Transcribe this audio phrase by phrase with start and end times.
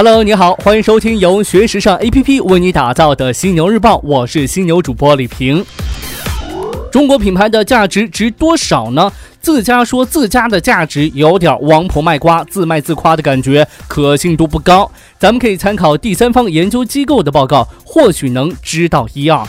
[0.00, 5.66] Hello，你好，欢迎收听由学时尚 APP 为你打造的犀牛日报，我是犀牛主播李平。
[6.92, 9.12] 中国品牌的价值值多少呢？
[9.40, 14.88] 自家说自家的价值有点王婆卖瓜、自卖自夸的感觉，可信度不高。
[15.18, 19.44] 咱们可以参考第三方研究机构的报告，或许能知道一二。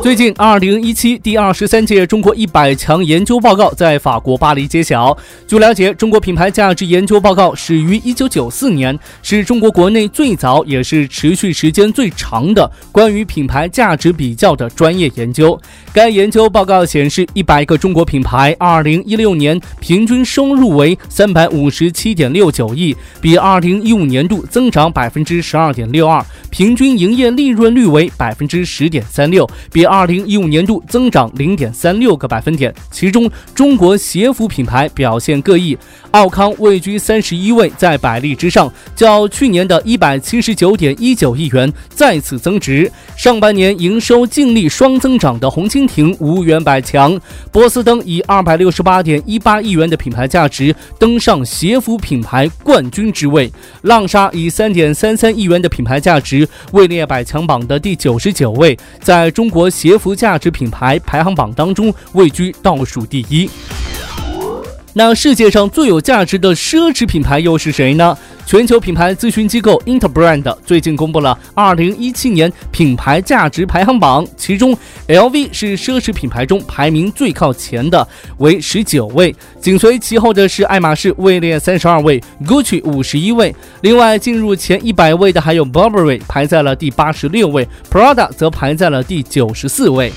[0.00, 5.16] 最近，二零一七第二十三届中国一百强研究报告在法国巴黎揭晓。
[5.46, 15.60] 据了解，中国品牌价值研究报告始于一九九四年，是中国国内最早也是持续时间最长的关于品牌价值比较的专业研究。
[15.92, 29.87] 该研究报告显示，一百个中国品牌二零一六年平均收入为三百五十七点六九亿，比二零一五年度增长百分之十二点六二，平均营业利润率为百分之十点三六，比。
[29.88, 35.76] 二零一五年度增长零点三六个百分点，其中中国鞋服品牌表现各异，
[36.10, 42.90] 奥康位居三十一位，在百利之上，较去年的一百七十九点一九亿元再次增值。
[43.16, 47.18] 上半年营收净利双增长的红蜻蜓无缘百强，
[47.50, 53.50] 波司登以二百六十八点一八亿元的品牌价值登上鞋服品牌冠军之位，
[53.82, 59.70] 浪莎以三点三三亿元的品牌价值位列百强榜的第九十九位，在中国。
[59.78, 63.48] 鞋服价值品牌排行榜当中位居倒数第一。
[64.94, 68.18] 那世界上最有价值的奢侈品牌又是谁呢？
[68.48, 74.74] 全球品牌咨询机构 Interbrand 最近公布了2017年品牌价值排行榜，其中
[75.06, 83.54] LV 是奢侈品牌中排名最靠前的，为十九位，紧随其后的是爱马仕，位列三十二位，Gucci 五十一位。
[83.82, 90.10] 另外进入前一百位的还有 Burberry，排在了第八十六位，Prada 则排在了第九十四位。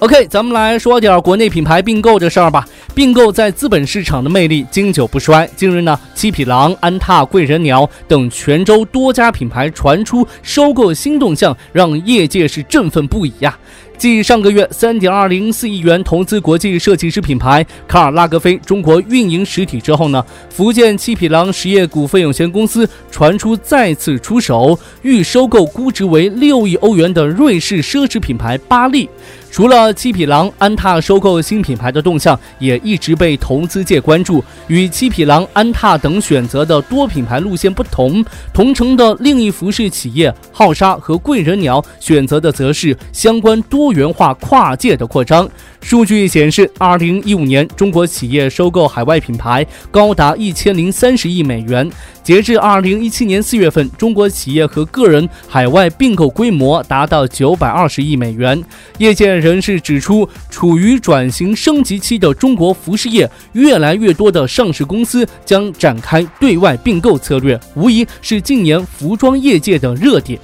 [0.00, 2.66] OK，咱们来说点国内品牌并购这事儿吧。
[2.94, 5.48] 并购在资本市场的魅力经久不衰。
[5.54, 13.56] 近日呢，七匹狼、安踏、贵人鸟等泉州多家品牌传出收购新动向，让业界是振奋不已呀。
[13.98, 29.08] 继上个月三点二零四亿元投资国际设计师品牌卡尔拉格菲中国运营实体之后呢，福建七匹狼实业股份有限公司传出再次出手，欲收购估值为六亿欧元的瑞士奢侈品牌巴利。
[29.50, 34.42] 除了七匹狼、安踏收购新品牌的动向，也一直被投资界关注。
[34.68, 38.24] 与七匹狼、安踏等选择的多品牌路线不同，
[38.54, 45.48] 同城的另一服饰企业浩沙和贵人鸟选择的则是相关多元化跨界的扩张。
[45.80, 51.90] 数据显示，二零一五年中国企业收购海外品牌高达一千零三十亿美元。
[52.22, 58.62] 截至二零一七年四月份，中国企业和个人海外并购规模达到九百二十亿美元。
[58.98, 70.38] 业界人士指出，处于转型升级期的中国服饰业，越来越多的上市公司将展开对外并购策略，无疑是近年服装业界的热点。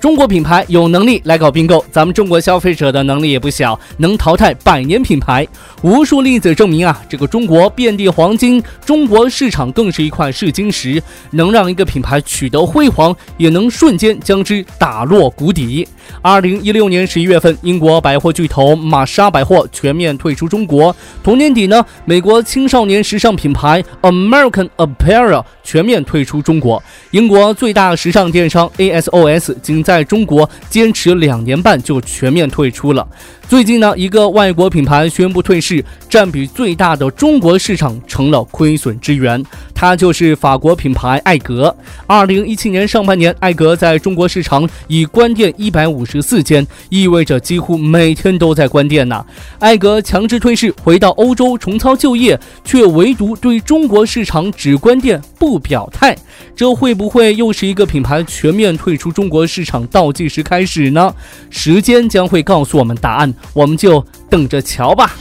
[0.00, 5.46] 中国品牌有能力来搞并购，咱们中国消费者的能力也不小，能淘汰百年品牌。
[5.82, 15.86] 无数例子证明啊，这个中国遍地黄金，中国市场更是一块试金石，能让一个品牌取得辉煌，也能瞬间将之打落谷底。
[16.22, 20.94] 二零一六年十一月份，英国百货巨头玛莎百货全面退出中国。
[21.24, 26.82] 同年底呢，美国青少年时尚品牌 American Apparel 全面退出中国。
[27.10, 33.06] 英国最大时尚电商 ASOS 仅在中国坚持两年半就全面退出了。
[33.48, 39.42] 最近呢，一个外国品牌宣布退市，占比最大的中国市场成了亏损之源。
[39.74, 41.74] 它就是法国品牌艾格。
[42.06, 49.24] 二零一七年上半年，艾格在中国市场已关店一百五十四间，意味着几乎每天都在关店呢。
[49.60, 56.14] 艾格强制退市，回到欧洲重操旧业，却唯独对中国市场只关店不表态。
[56.54, 61.14] 这会不会又是一个品牌全面退出中国市场倒计时开始呢？
[61.48, 63.32] 时间将会告诉我们答案。
[63.52, 65.12] 我们就等着瞧吧。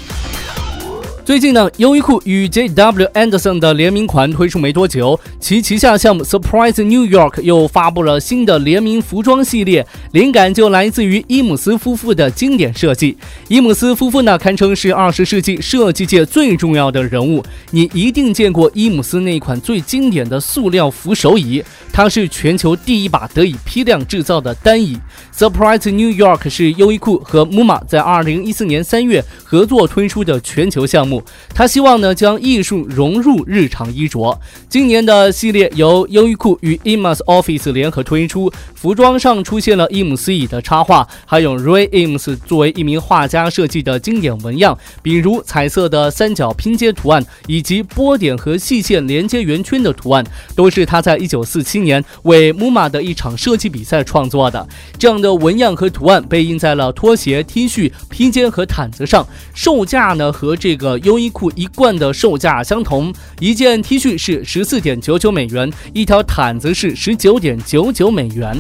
[1.28, 3.06] 最近呢，优衣库与 J.W.
[3.08, 13.18] Anderson 的联名款推出没多久，其旗下项目 Surprise New York 又发布了新的联名服装系列，灵感就来自于伊姆斯夫妇的经典设计。
[13.50, 21.62] 伊姆斯夫妇呢，堪称是二十世纪设计界最重要的人物，你一定见过伊姆斯那款最经典的塑料扶手椅。
[21.92, 24.98] 它是全球第一把得以批量制造的单椅。
[25.36, 31.17] Surprise New York 是优衣库和 MUMA 在2014年3月合作推出的全球项目。
[31.54, 34.40] 他希望呢将艺术融入日常衣着。
[34.70, 50.26] 今年的系列由优衣库与 ems Office 联合推出，服装上出现了伊姆斯椅的插画，还有 rayims 作为一名画家设计的经典纹样，比如彩色的三角拼接图案，以及波点和细线连接圆圈的图案，
[50.56, 54.68] 都是他在1947年为 MoMA 的一场设计比赛创作的。
[54.98, 68.58] 这样的纹样和图案被印在了拖鞋、T 恤、披肩和毯子上，售价呢和这个优衣库一贯的售价相同，一件 T 恤是十四点九九美元，一条毯子是十九点九九美元。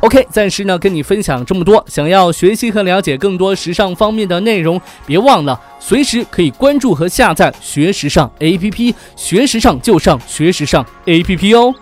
[0.00, 1.82] OK，暂时呢跟你分享这么多。
[1.88, 11.74] 想要学习和了解更多时尚方面的内容，别忘了随时可以关注和下载学时尚 APP，学时尚就上学时尚 APP 哦。